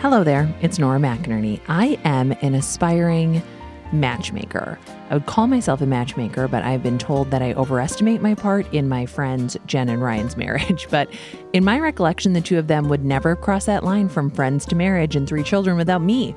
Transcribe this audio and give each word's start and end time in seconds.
Hello 0.00 0.22
there, 0.22 0.48
it's 0.62 0.78
Nora 0.78 1.00
McInerney. 1.00 1.60
I 1.66 1.98
am 2.04 2.30
an 2.40 2.54
aspiring 2.54 3.42
matchmaker. 3.90 4.78
I 5.10 5.14
would 5.14 5.26
call 5.26 5.48
myself 5.48 5.80
a 5.80 5.86
matchmaker, 5.86 6.46
but 6.46 6.62
I've 6.62 6.84
been 6.84 6.98
told 6.98 7.32
that 7.32 7.42
I 7.42 7.52
overestimate 7.54 8.22
my 8.22 8.36
part 8.36 8.72
in 8.72 8.88
my 8.88 9.06
friends 9.06 9.56
Jen 9.66 9.88
and 9.88 10.00
Ryan's 10.00 10.36
marriage. 10.36 10.86
But 10.88 11.12
in 11.52 11.64
my 11.64 11.80
recollection, 11.80 12.32
the 12.32 12.40
two 12.40 12.60
of 12.60 12.68
them 12.68 12.88
would 12.88 13.04
never 13.04 13.34
cross 13.34 13.66
that 13.66 13.82
line 13.82 14.08
from 14.08 14.30
friends 14.30 14.64
to 14.66 14.76
marriage 14.76 15.16
and 15.16 15.28
three 15.28 15.42
children 15.42 15.76
without 15.76 16.00
me 16.00 16.32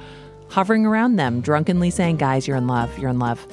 hovering 0.50 0.88
around 0.88 1.18
them, 1.18 1.40
drunkenly 1.40 1.92
saying, 1.92 2.18
Guys, 2.18 2.48
you're 2.48 2.58
in 2.58 2.66
love, 2.66 2.98
you're 2.98 3.12
in 3.12 3.20
love. 3.20 3.46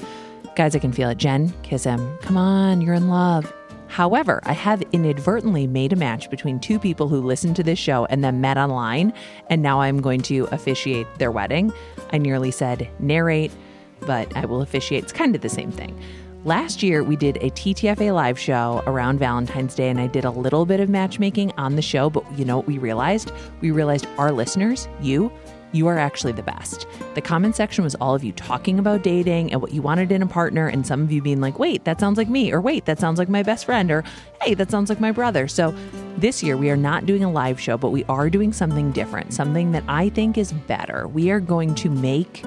Guys, 0.56 0.74
I 0.74 0.78
can 0.78 0.90
feel 0.90 1.10
it. 1.10 1.18
Jen, 1.18 1.52
kiss 1.62 1.84
him. 1.84 2.16
Come 2.22 2.38
on, 2.38 2.80
you're 2.80 2.94
in 2.94 3.08
love. 3.08 3.52
However, 3.88 4.40
I 4.44 4.52
have 4.52 4.82
inadvertently 4.92 5.66
made 5.66 5.92
a 5.92 5.96
match 5.96 6.30
between 6.30 6.60
two 6.60 6.78
people 6.78 7.08
who 7.08 7.20
listened 7.20 7.56
to 7.56 7.62
this 7.62 7.78
show 7.78 8.04
and 8.06 8.22
then 8.22 8.40
met 8.40 8.58
online, 8.58 9.12
and 9.48 9.62
now 9.62 9.80
I'm 9.80 10.00
going 10.00 10.20
to 10.22 10.46
officiate 10.52 11.06
their 11.18 11.32
wedding. 11.32 11.72
I 12.12 12.18
nearly 12.18 12.50
said 12.50 12.88
narrate, 13.00 13.52
but 14.00 14.34
I 14.36 14.46
will 14.46 14.62
officiate. 14.62 15.04
It's 15.04 15.12
kind 15.12 15.34
of 15.34 15.40
the 15.40 15.48
same 15.48 15.72
thing. 15.72 15.98
Last 16.44 16.82
year, 16.84 17.02
we 17.02 17.16
did 17.16 17.36
a 17.38 17.50
TTFA 17.50 18.14
live 18.14 18.38
show 18.38 18.82
around 18.86 19.18
Valentine's 19.18 19.74
Day, 19.74 19.88
and 19.88 20.00
I 20.00 20.06
did 20.06 20.24
a 20.24 20.30
little 20.30 20.64
bit 20.64 20.78
of 20.78 20.88
matchmaking 20.88 21.52
on 21.58 21.74
the 21.74 21.82
show. 21.82 22.08
But 22.08 22.24
you 22.38 22.44
know 22.44 22.58
what 22.58 22.66
we 22.66 22.78
realized? 22.78 23.32
We 23.60 23.72
realized 23.72 24.06
our 24.18 24.30
listeners, 24.30 24.86
you, 25.00 25.32
you 25.72 25.86
are 25.86 25.98
actually 25.98 26.32
the 26.32 26.42
best. 26.42 26.86
The 27.14 27.20
comment 27.20 27.56
section 27.56 27.84
was 27.84 27.94
all 27.96 28.14
of 28.14 28.24
you 28.24 28.32
talking 28.32 28.78
about 28.78 29.02
dating 29.02 29.52
and 29.52 29.60
what 29.60 29.72
you 29.72 29.82
wanted 29.82 30.12
in 30.12 30.22
a 30.22 30.26
partner, 30.26 30.68
and 30.68 30.86
some 30.86 31.02
of 31.02 31.12
you 31.12 31.20
being 31.20 31.40
like, 31.40 31.58
wait, 31.58 31.84
that 31.84 32.00
sounds 32.00 32.18
like 32.18 32.28
me, 32.28 32.52
or 32.52 32.60
wait, 32.60 32.84
that 32.86 32.98
sounds 32.98 33.18
like 33.18 33.28
my 33.28 33.42
best 33.42 33.64
friend, 33.64 33.90
or 33.90 34.04
hey, 34.42 34.54
that 34.54 34.70
sounds 34.70 34.88
like 34.88 35.00
my 35.00 35.12
brother. 35.12 35.48
So 35.48 35.74
this 36.16 36.42
year, 36.42 36.56
we 36.56 36.70
are 36.70 36.76
not 36.76 37.06
doing 37.06 37.24
a 37.24 37.30
live 37.30 37.60
show, 37.60 37.76
but 37.76 37.90
we 37.90 38.04
are 38.04 38.30
doing 38.30 38.52
something 38.52 38.92
different, 38.92 39.32
something 39.32 39.72
that 39.72 39.84
I 39.88 40.08
think 40.08 40.38
is 40.38 40.52
better. 40.52 41.06
We 41.08 41.30
are 41.30 41.40
going 41.40 41.74
to 41.76 41.90
make 41.90 42.44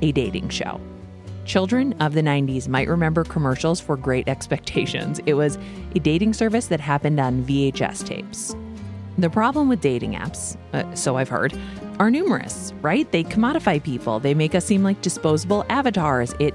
a 0.00 0.12
dating 0.12 0.48
show. 0.48 0.80
Children 1.44 1.94
of 1.94 2.14
the 2.14 2.22
90s 2.22 2.68
might 2.68 2.88
remember 2.88 3.24
commercials 3.24 3.80
for 3.80 3.96
Great 3.96 4.28
Expectations. 4.28 5.20
It 5.26 5.34
was 5.34 5.58
a 5.94 5.98
dating 5.98 6.34
service 6.34 6.66
that 6.68 6.80
happened 6.80 7.18
on 7.18 7.42
VHS 7.44 8.06
tapes. 8.06 8.54
The 9.18 9.28
problem 9.28 9.68
with 9.68 9.80
dating 9.80 10.12
apps, 10.12 10.56
uh, 10.72 10.94
so 10.94 11.16
I've 11.16 11.28
heard, 11.28 11.52
are 11.98 12.10
numerous, 12.10 12.72
right? 12.82 13.10
They 13.10 13.24
commodify 13.24 13.82
people. 13.82 14.20
They 14.20 14.34
make 14.34 14.54
us 14.54 14.64
seem 14.64 14.82
like 14.82 15.00
disposable 15.02 15.64
avatars. 15.68 16.34
It 16.38 16.54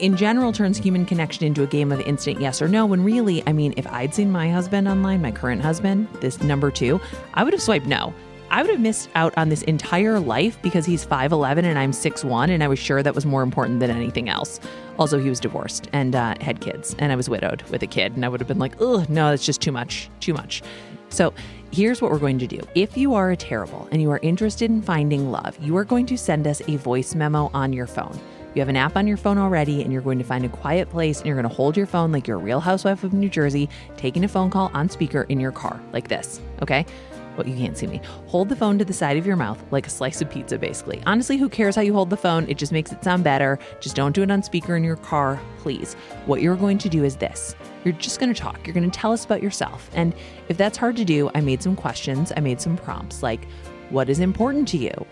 in 0.00 0.16
general 0.16 0.52
turns 0.52 0.76
human 0.76 1.06
connection 1.06 1.46
into 1.46 1.62
a 1.62 1.66
game 1.66 1.90
of 1.90 2.00
instant 2.00 2.40
yes 2.40 2.60
or 2.60 2.68
no 2.68 2.84
when 2.84 3.02
really, 3.02 3.42
I 3.46 3.52
mean, 3.52 3.72
if 3.76 3.86
I'd 3.86 4.14
seen 4.14 4.30
my 4.30 4.50
husband 4.50 4.88
online, 4.88 5.22
my 5.22 5.32
current 5.32 5.62
husband, 5.62 6.08
this 6.20 6.42
number 6.42 6.70
2, 6.70 7.00
I 7.34 7.44
would 7.44 7.52
have 7.52 7.62
swiped 7.62 7.86
no. 7.86 8.12
I 8.50 8.62
would 8.62 8.70
have 8.70 8.80
missed 8.80 9.08
out 9.14 9.36
on 9.36 9.48
this 9.48 9.62
entire 9.62 10.20
life 10.20 10.60
because 10.62 10.86
he's 10.86 11.04
5'11 11.04 11.64
and 11.64 11.78
I'm 11.78 11.90
6'1, 11.90 12.50
and 12.50 12.62
I 12.62 12.68
was 12.68 12.78
sure 12.78 13.02
that 13.02 13.14
was 13.14 13.26
more 13.26 13.42
important 13.42 13.80
than 13.80 13.90
anything 13.90 14.28
else. 14.28 14.60
Also, 14.98 15.18
he 15.18 15.28
was 15.28 15.40
divorced 15.40 15.88
and 15.92 16.14
uh, 16.14 16.34
had 16.40 16.60
kids, 16.60 16.94
and 16.98 17.10
I 17.10 17.16
was 17.16 17.28
widowed 17.28 17.62
with 17.62 17.82
a 17.82 17.86
kid, 17.86 18.14
and 18.14 18.24
I 18.24 18.28
would 18.28 18.40
have 18.40 18.46
been 18.46 18.58
like, 18.58 18.80
ugh, 18.80 19.08
no, 19.08 19.30
that's 19.30 19.44
just 19.44 19.60
too 19.60 19.72
much, 19.72 20.08
too 20.20 20.32
much. 20.32 20.62
So 21.08 21.34
here's 21.72 22.00
what 22.00 22.10
we're 22.10 22.18
going 22.18 22.38
to 22.38 22.46
do. 22.46 22.60
If 22.74 22.96
you 22.96 23.14
are 23.14 23.30
a 23.30 23.36
terrible 23.36 23.88
and 23.90 24.00
you 24.00 24.10
are 24.10 24.20
interested 24.22 24.70
in 24.70 24.82
finding 24.82 25.30
love, 25.30 25.56
you 25.60 25.76
are 25.76 25.84
going 25.84 26.06
to 26.06 26.18
send 26.18 26.46
us 26.46 26.62
a 26.68 26.76
voice 26.76 27.14
memo 27.14 27.50
on 27.52 27.72
your 27.72 27.86
phone. 27.86 28.18
You 28.54 28.60
have 28.60 28.70
an 28.70 28.76
app 28.76 28.96
on 28.96 29.06
your 29.06 29.18
phone 29.18 29.36
already, 29.36 29.82
and 29.82 29.92
you're 29.92 30.00
going 30.00 30.16
to 30.18 30.24
find 30.24 30.42
a 30.46 30.48
quiet 30.48 30.88
place 30.88 31.18
and 31.18 31.26
you're 31.26 31.36
going 31.36 31.48
to 31.48 31.54
hold 31.54 31.76
your 31.76 31.84
phone 31.84 32.10
like 32.10 32.26
you're 32.26 32.38
a 32.38 32.42
real 32.42 32.60
housewife 32.60 33.04
of 33.04 33.12
New 33.12 33.28
Jersey, 33.28 33.68
taking 33.98 34.24
a 34.24 34.28
phone 34.28 34.48
call 34.48 34.70
on 34.72 34.88
speaker 34.88 35.24
in 35.28 35.38
your 35.38 35.52
car, 35.52 35.78
like 35.92 36.08
this, 36.08 36.40
okay? 36.62 36.86
Well, 37.36 37.46
you 37.46 37.56
can't 37.56 37.76
see 37.76 37.86
me. 37.86 38.00
Hold 38.26 38.48
the 38.48 38.56
phone 38.56 38.78
to 38.78 38.84
the 38.84 38.92
side 38.92 39.16
of 39.16 39.26
your 39.26 39.36
mouth 39.36 39.62
like 39.70 39.86
a 39.86 39.90
slice 39.90 40.22
of 40.22 40.30
pizza, 40.30 40.58
basically. 40.58 41.02
Honestly, 41.06 41.36
who 41.36 41.48
cares 41.48 41.76
how 41.76 41.82
you 41.82 41.92
hold 41.92 42.10
the 42.10 42.16
phone? 42.16 42.48
It 42.48 42.56
just 42.56 42.72
makes 42.72 42.92
it 42.92 43.04
sound 43.04 43.24
better. 43.24 43.58
Just 43.80 43.96
don't 43.96 44.14
do 44.14 44.22
it 44.22 44.30
on 44.30 44.42
speaker 44.42 44.76
in 44.76 44.84
your 44.84 44.96
car, 44.96 45.40
please. 45.58 45.94
What 46.24 46.40
you're 46.40 46.56
going 46.56 46.78
to 46.78 46.88
do 46.88 47.04
is 47.04 47.16
this 47.16 47.54
you're 47.84 47.94
just 47.94 48.18
going 48.18 48.34
to 48.34 48.40
talk. 48.40 48.66
You're 48.66 48.74
going 48.74 48.90
to 48.90 48.98
tell 48.98 49.12
us 49.12 49.24
about 49.24 49.42
yourself. 49.42 49.88
And 49.94 50.12
if 50.48 50.56
that's 50.56 50.76
hard 50.76 50.96
to 50.96 51.04
do, 51.04 51.30
I 51.36 51.40
made 51.40 51.62
some 51.62 51.76
questions, 51.76 52.32
I 52.36 52.40
made 52.40 52.60
some 52.60 52.76
prompts 52.76 53.22
like, 53.22 53.46
what 53.90 54.08
is 54.08 54.18
important 54.18 54.66
to 54.68 54.76
you? 54.76 55.06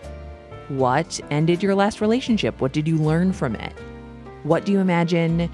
What 0.67 1.21
ended 1.31 1.63
your 1.63 1.73
last 1.73 2.01
relationship? 2.01 2.59
What 2.59 2.73
did 2.73 2.85
you 2.87 2.97
learn 2.97 3.31
from 3.31 3.55
it? 3.55 3.71
What 4.43 4.65
do 4.65 4.73
you 4.73 4.79
imagine 4.79 5.49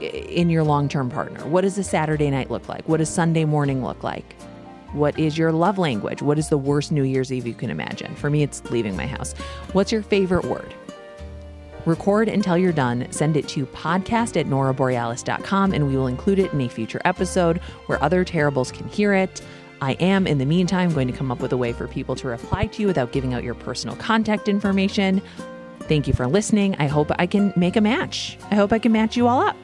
eh, 0.00 0.06
in 0.06 0.50
your 0.50 0.62
long 0.62 0.88
term 0.88 1.10
partner? 1.10 1.44
What 1.46 1.62
does 1.62 1.76
a 1.78 1.82
Saturday 1.82 2.30
night 2.30 2.50
look 2.50 2.68
like? 2.68 2.88
What 2.88 2.98
does 2.98 3.08
Sunday 3.08 3.44
morning 3.44 3.82
look 3.82 4.04
like? 4.04 4.36
What 4.92 5.18
is 5.18 5.38
your 5.38 5.52
love 5.52 5.78
language? 5.78 6.22
What 6.22 6.38
is 6.38 6.48
the 6.48 6.58
worst 6.58 6.92
New 6.92 7.02
Year's 7.02 7.32
Eve 7.32 7.46
you 7.46 7.54
can 7.54 7.70
imagine? 7.70 8.14
For 8.14 8.28
me, 8.28 8.42
it's 8.42 8.62
leaving 8.70 8.96
my 8.96 9.06
house. 9.06 9.32
What's 9.72 9.90
your 9.90 10.02
favorite 10.02 10.44
word? 10.44 10.74
Record 11.84 12.28
until 12.28 12.56
you're 12.56 12.72
done, 12.72 13.10
send 13.10 13.36
it 13.36 13.48
to 13.48 13.66
podcast 13.66 14.38
at 14.38 14.46
noraborealis.com, 14.46 15.72
and 15.72 15.88
we 15.88 15.96
will 15.96 16.06
include 16.06 16.38
it 16.38 16.52
in 16.52 16.60
a 16.60 16.68
future 16.68 17.00
episode 17.04 17.58
where 17.86 18.02
other 18.02 18.24
terribles 18.24 18.70
can 18.70 18.86
hear 18.88 19.14
it. 19.14 19.42
I 19.80 19.92
am, 19.94 20.28
in 20.28 20.38
the 20.38 20.46
meantime, 20.46 20.92
going 20.92 21.08
to 21.08 21.12
come 21.12 21.32
up 21.32 21.40
with 21.40 21.52
a 21.52 21.56
way 21.56 21.72
for 21.72 21.88
people 21.88 22.14
to 22.16 22.28
reply 22.28 22.66
to 22.66 22.82
you 22.82 22.86
without 22.86 23.10
giving 23.10 23.34
out 23.34 23.42
your 23.42 23.54
personal 23.54 23.96
contact 23.96 24.48
information. 24.48 25.20
Thank 25.80 26.06
you 26.06 26.12
for 26.12 26.28
listening. 26.28 26.76
I 26.78 26.86
hope 26.86 27.10
I 27.18 27.26
can 27.26 27.52
make 27.56 27.74
a 27.74 27.80
match. 27.80 28.38
I 28.50 28.54
hope 28.54 28.72
I 28.72 28.78
can 28.78 28.92
match 28.92 29.16
you 29.16 29.26
all 29.26 29.40
up. 29.40 29.56